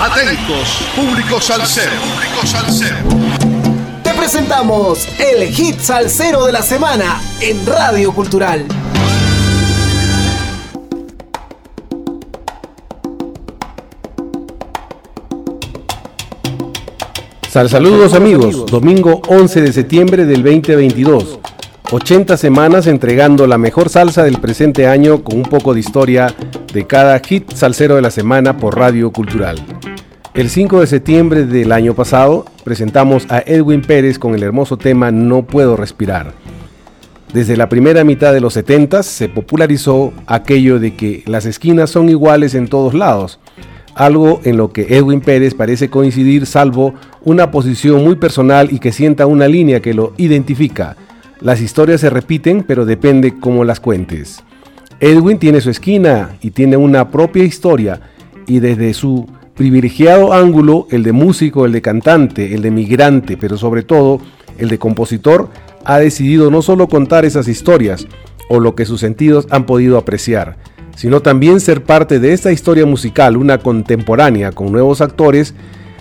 [0.00, 1.90] Atentos, público salsero.
[1.90, 2.98] Público salsero.
[4.04, 8.64] Te presentamos el hit salsero de la semana en Radio Cultural.
[17.50, 21.40] Sal saludos amigos, domingo 11 de septiembre del 2022.
[21.90, 26.32] 80 semanas entregando la mejor salsa del presente año con un poco de historia
[26.72, 29.58] de cada hit salsero de la semana por Radio Cultural.
[30.34, 35.10] El 5 de septiembre del año pasado presentamos a Edwin Pérez con el hermoso tema
[35.10, 36.32] No puedo respirar.
[37.32, 42.08] Desde la primera mitad de los 70 se popularizó aquello de que las esquinas son
[42.08, 43.38] iguales en todos lados,
[43.94, 48.92] algo en lo que Edwin Pérez parece coincidir salvo una posición muy personal y que
[48.92, 50.96] sienta una línea que lo identifica
[51.40, 54.42] las historias se repiten, pero depende cómo las cuentes.
[55.00, 58.00] Edwin tiene su esquina y tiene una propia historia,
[58.46, 63.56] y desde su privilegiado ángulo, el de músico, el de cantante, el de migrante, pero
[63.56, 64.20] sobre todo
[64.56, 65.48] el de compositor,
[65.84, 68.06] ha decidido no solo contar esas historias,
[68.48, 70.56] o lo que sus sentidos han podido apreciar,
[70.96, 75.54] sino también ser parte de esta historia musical, una contemporánea con nuevos actores,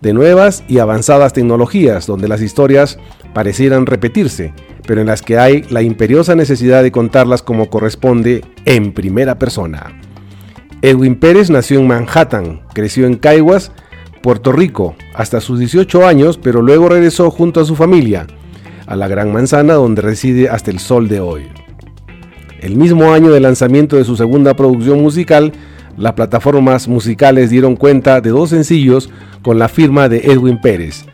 [0.00, 2.98] de nuevas y avanzadas tecnologías, donde las historias
[3.34, 4.52] parecieran repetirse,
[4.86, 10.00] pero en las que hay la imperiosa necesidad de contarlas como corresponde en primera persona.
[10.82, 13.72] Edwin Pérez nació en Manhattan, creció en Caiguas,
[14.22, 18.26] Puerto Rico, hasta sus 18 años, pero luego regresó junto a su familia
[18.86, 21.42] a la Gran Manzana donde reside hasta el sol de hoy.
[22.60, 25.52] El mismo año del lanzamiento de su segunda producción musical,
[25.96, 29.08] las plataformas musicales dieron cuenta de dos sencillos
[29.42, 31.04] con la firma de Edwin Pérez,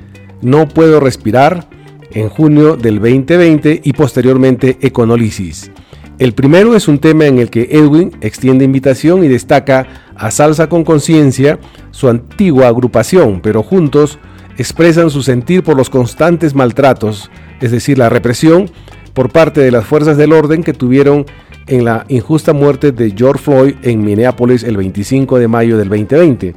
[0.40, 1.68] No Puedo Respirar
[2.16, 5.70] en junio del 2020 y posteriormente Econolisis.
[6.18, 9.86] El primero es un tema en el que Edwin extiende invitación y destaca
[10.16, 11.58] a Salsa con Conciencia,
[11.90, 14.18] su antigua agrupación, pero juntos
[14.56, 18.70] expresan su sentir por los constantes maltratos, es decir, la represión
[19.12, 21.26] por parte de las fuerzas del orden que tuvieron
[21.66, 26.54] en la injusta muerte de George Floyd en Minneapolis el 25 de mayo del 2020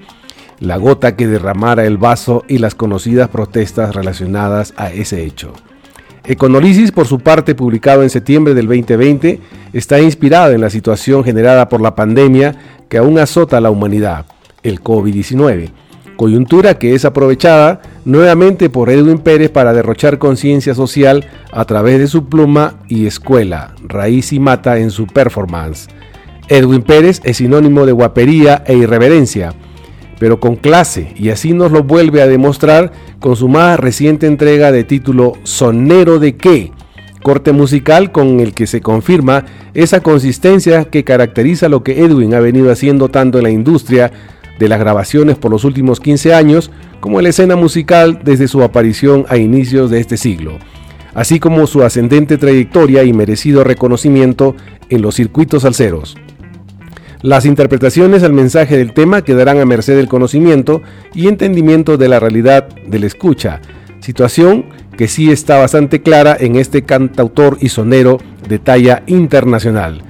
[0.59, 5.53] la gota que derramara el vaso y las conocidas protestas relacionadas a ese hecho.
[6.25, 9.39] Econolisis, por su parte, publicado en septiembre del 2020,
[9.73, 12.55] está inspirado en la situación generada por la pandemia
[12.87, 14.25] que aún azota a la humanidad,
[14.61, 15.71] el COVID-19,
[16.17, 22.07] coyuntura que es aprovechada nuevamente por Edwin Pérez para derrochar conciencia social a través de
[22.07, 25.87] su pluma y escuela, raíz y mata en su performance.
[26.49, 29.53] Edwin Pérez es sinónimo de guapería e irreverencia,
[30.19, 34.71] pero con clase, y así nos lo vuelve a demostrar con su más reciente entrega
[34.71, 36.71] de título Sonero de qué,
[37.23, 42.39] corte musical con el que se confirma esa consistencia que caracteriza lo que Edwin ha
[42.39, 44.11] venido haciendo tanto en la industria
[44.59, 46.69] de las grabaciones por los últimos 15 años
[46.99, 50.59] como en la escena musical desde su aparición a inicios de este siglo,
[51.13, 54.55] así como su ascendente trayectoria y merecido reconocimiento
[54.89, 56.17] en los circuitos salseros.
[57.21, 60.81] Las interpretaciones al mensaje del tema quedarán a merced del conocimiento
[61.13, 63.59] y entendimiento de la realidad del escucha,
[63.99, 70.01] situación que sí está bastante clara en este cantautor y sonero de talla internacional.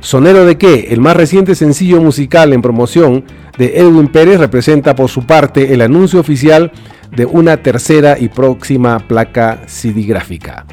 [0.00, 0.88] ¿Sonero de qué?
[0.90, 3.24] El más reciente sencillo musical en promoción
[3.56, 6.70] de Edwin Pérez representa por su parte el anuncio oficial
[7.16, 10.66] de una tercera y próxima placa CD gráfica.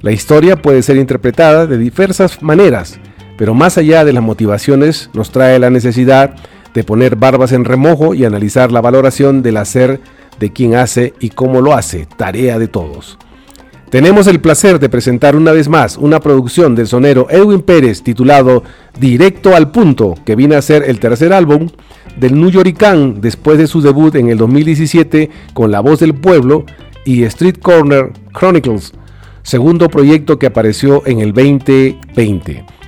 [0.00, 3.00] La historia puede ser interpretada de diversas maneras,
[3.40, 6.34] pero más allá de las motivaciones, nos trae la necesidad
[6.74, 9.98] de poner barbas en remojo y analizar la valoración del hacer
[10.38, 13.16] de quien hace y cómo lo hace, tarea de todos.
[13.88, 18.62] Tenemos el placer de presentar una vez más una producción del sonero Edwin Pérez titulado
[18.98, 21.70] Directo al Punto, que viene a ser el tercer álbum
[22.18, 26.66] del New Yorkcan después de su debut en el 2017 con La Voz del Pueblo
[27.06, 28.92] y Street Corner Chronicles,
[29.42, 32.79] segundo proyecto que apareció en el 2020.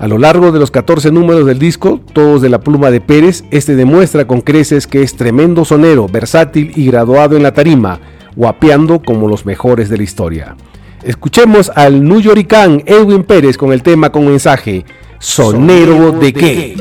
[0.00, 3.44] A lo largo de los 14 números del disco, todos de la pluma de Pérez,
[3.50, 8.00] este demuestra con creces que es tremendo sonero, versátil y graduado en la tarima,
[8.34, 10.56] guapeando como los mejores de la historia.
[11.02, 14.86] Escuchemos al New Yorkcan Edwin Pérez con el tema con mensaje
[15.18, 16.76] Sonero, de, qué.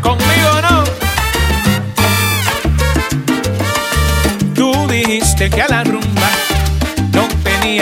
[0.00, 0.84] Conmigo no.
[4.54, 5.84] Tú dijiste que a la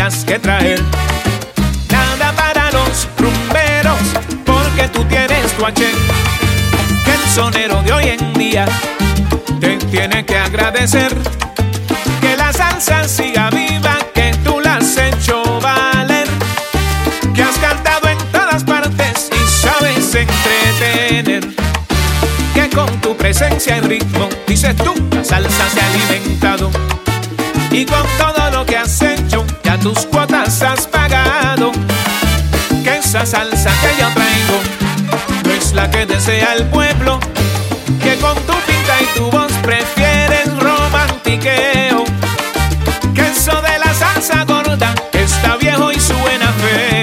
[0.04, 0.82] que traer.
[1.90, 3.98] Nada para los rumberos,
[4.44, 5.82] porque tú tienes tu H.
[7.04, 8.66] Que el sonero de hoy en día
[9.60, 11.10] te tiene que agradecer.
[12.20, 16.28] Que la salsa siga viva, que tú la has hecho valer.
[17.34, 21.48] Que has cantado en todas partes y sabes entretener.
[22.52, 26.70] Que con tu presencia y ritmo, dices tú, la salsa se ha alimentado.
[27.70, 28.73] Y con todo lo que
[29.84, 31.70] tus cuotas has pagado.
[32.82, 34.58] Que esa salsa que yo traigo
[35.44, 37.20] no es la que desea el pueblo.
[38.02, 42.04] Que con tu pinta y tu voz prefieres romantiqueo.
[43.14, 46.93] Que eso de la salsa gorda está viejo y suena feo.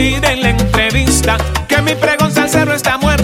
[0.00, 1.36] decir en la entrevista
[1.68, 3.19] que mi pregón salsero está muerto.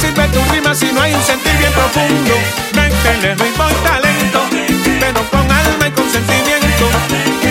[0.00, 2.34] sirve tu rima si no hay un sentir bien profundo?
[2.74, 4.40] Métele ritmo y talento,
[4.98, 6.88] pero con alma y con sentimiento.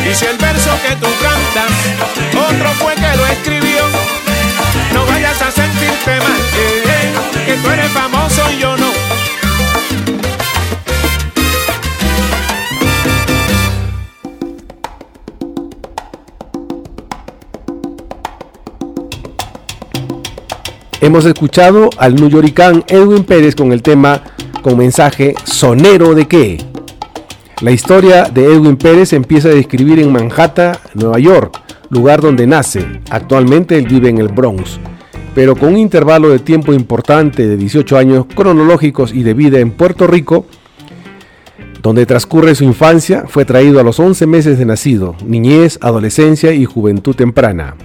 [0.10, 1.72] Y si el verso que tú cantas,
[2.34, 3.84] otro fue que lo escribió,
[4.94, 9.09] no vayas a sentirte mal, eh, eh, que tú eres famoso y yo no.
[21.02, 24.22] Hemos escuchado al newyoricán Edwin Pérez con el tema
[24.62, 26.58] con mensaje Sonero de qué.
[27.62, 31.58] La historia de Edwin Pérez empieza a describir en Manhattan, Nueva York,
[31.90, 32.86] lugar donde nace.
[33.10, 34.78] Actualmente él vive en el Bronx,
[35.34, 39.72] pero con un intervalo de tiempo importante de 18 años cronológicos y de vida en
[39.72, 40.48] Puerto Rico,
[41.82, 46.66] donde transcurre su infancia, fue traído a los 11 meses de nacido, niñez, adolescencia y
[46.66, 47.78] juventud temprana.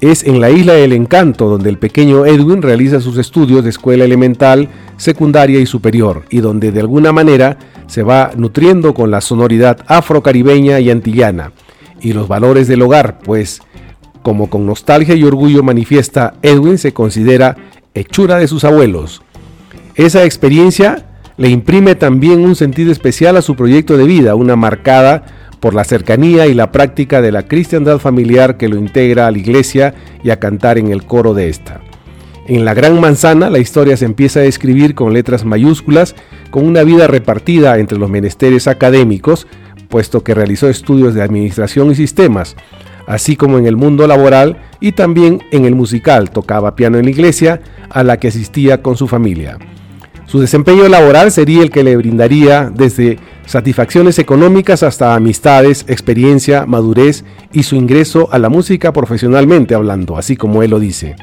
[0.00, 4.04] Es en la isla del encanto donde el pequeño Edwin realiza sus estudios de escuela
[4.04, 9.78] elemental, secundaria y superior, y donde de alguna manera se va nutriendo con la sonoridad
[9.86, 11.52] afrocaribeña y antillana,
[12.00, 13.62] y los valores del hogar, pues,
[14.22, 17.56] como con nostalgia y orgullo manifiesta, Edwin se considera
[17.94, 19.22] hechura de sus abuelos.
[19.94, 21.06] Esa experiencia
[21.38, 25.24] le imprime también un sentido especial a su proyecto de vida, una marcada
[25.60, 29.38] por la cercanía y la práctica de la cristiandad familiar que lo integra a la
[29.38, 31.80] iglesia y a cantar en el coro de esta.
[32.48, 36.14] En la Gran Manzana la historia se empieza a escribir con letras mayúsculas,
[36.50, 39.48] con una vida repartida entre los menesteres académicos,
[39.88, 42.54] puesto que realizó estudios de administración y sistemas,
[43.06, 47.10] así como en el mundo laboral y también en el musical, tocaba piano en la
[47.10, 47.60] iglesia
[47.90, 49.58] a la que asistía con su familia.
[50.26, 57.24] Su desempeño laboral sería el que le brindaría desde satisfacciones económicas hasta amistades, experiencia, madurez
[57.52, 61.14] y su ingreso a la música profesionalmente hablando, así como él lo dice.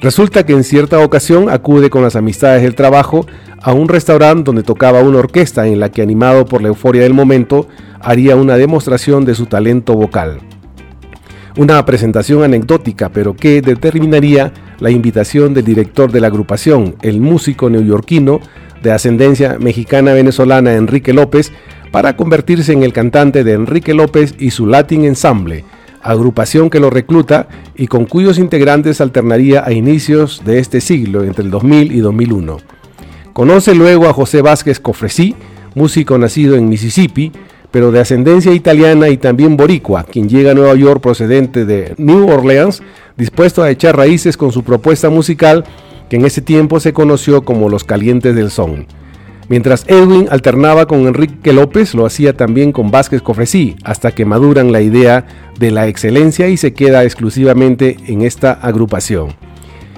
[0.00, 3.24] Resulta que en cierta ocasión acude con las amistades del trabajo
[3.62, 7.14] a un restaurante donde tocaba una orquesta en la que animado por la euforia del
[7.14, 7.68] momento
[8.00, 10.40] haría una demostración de su talento vocal.
[11.56, 14.52] Una presentación anecdótica, pero que determinaría
[14.84, 18.40] la invitación del director de la agrupación, el músico neoyorquino
[18.82, 21.52] de ascendencia mexicana-venezolana Enrique López,
[21.90, 25.64] para convertirse en el cantante de Enrique López y su Latin Ensemble,
[26.02, 31.44] agrupación que lo recluta y con cuyos integrantes alternaría a inicios de este siglo, entre
[31.44, 32.58] el 2000 y 2001.
[33.32, 35.34] Conoce luego a José Vázquez Cofresí,
[35.74, 37.32] músico nacido en Mississippi,
[37.74, 42.28] pero de ascendencia italiana y también boricua, quien llega a Nueva York procedente de New
[42.28, 42.84] Orleans,
[43.16, 45.64] dispuesto a echar raíces con su propuesta musical
[46.08, 48.86] que en ese tiempo se conoció como Los Calientes del Son.
[49.48, 54.70] Mientras Edwin alternaba con Enrique López, lo hacía también con Vázquez Cofresí, hasta que maduran
[54.70, 55.26] la idea
[55.58, 59.34] de la excelencia y se queda exclusivamente en esta agrupación.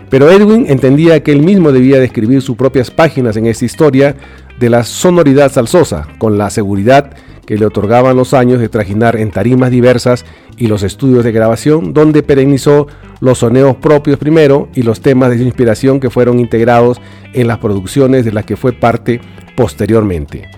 [0.08, 4.16] Pero Edwin entendía que él mismo debía de escribir sus propias páginas en esta historia
[4.58, 7.12] de la sonoridad salsosa, con la seguridad
[7.46, 10.24] que le otorgaban los años de trajinar en tarimas diversas
[10.56, 12.88] y los estudios de grabación, donde perennizó
[13.20, 17.00] los soneos propios primero y los temas de inspiración que fueron integrados
[17.32, 19.20] en las producciones de las que fue parte
[19.56, 20.50] posteriormente.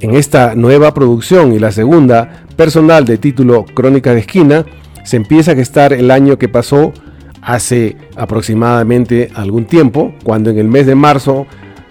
[0.00, 4.66] En esta nueva producción y la segunda, personal de título Crónica de Esquina,
[5.04, 6.92] se empieza a gestar el año que pasó
[7.40, 11.46] hace aproximadamente algún tiempo, cuando en el mes de marzo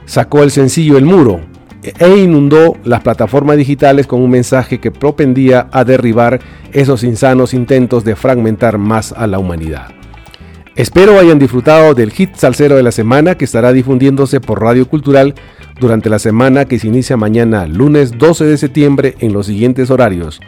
[0.05, 1.41] sacó el sencillo El Muro,
[1.83, 6.39] e inundó las plataformas digitales con un mensaje que propendía a derribar
[6.71, 9.89] esos insanos intentos de fragmentar más a la humanidad.
[10.75, 15.35] Espero hayan disfrutado del hit salsero de la semana que estará difundiéndose por Radio Cultural
[15.79, 20.39] durante la semana que se inicia mañana lunes 12 de septiembre en los siguientes horarios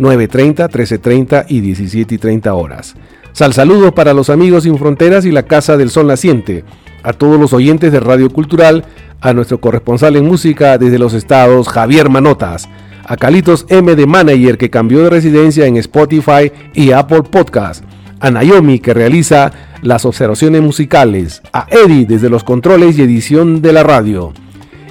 [0.00, 2.94] 9.30, 13.30 y 17.30 horas.
[3.32, 6.64] Sal saludos para los amigos sin fronteras y la Casa del Sol Naciente,
[7.02, 8.84] a todos los oyentes de Radio Cultural,
[9.20, 12.68] a nuestro corresponsal en música desde los estados, Javier Manotas,
[13.04, 17.84] a Calitos M de Manager que cambió de residencia en Spotify y Apple Podcast,
[18.20, 23.72] a Naomi que realiza las observaciones musicales, a Eddie desde los controles y edición de
[23.72, 24.32] la radio.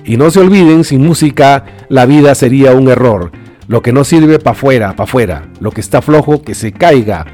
[0.05, 3.31] Y no se olviden, sin música la vida sería un error.
[3.67, 5.49] Lo que no sirve pa' fuera, pa' fuera.
[5.59, 7.27] Lo que está flojo, que se caiga.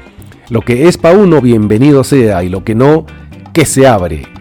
[0.50, 2.44] Lo que es pa' uno, bienvenido sea.
[2.44, 3.06] Y lo que no,
[3.54, 4.35] que se abre.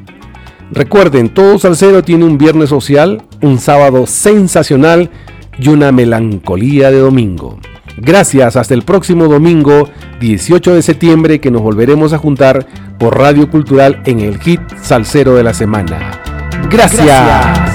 [0.75, 5.09] Recuerden, todo salsero tiene un viernes social, un sábado sensacional
[5.57, 7.57] y una melancolía de domingo.
[7.97, 9.87] Gracias, hasta el próximo domingo
[10.19, 12.67] 18 de septiembre que nos volveremos a juntar
[12.99, 16.21] por Radio Cultural en el hit salsero de la semana.
[16.69, 17.74] Gracias.